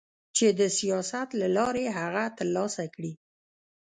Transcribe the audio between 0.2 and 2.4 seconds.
چي د سياست له لارې هغه څه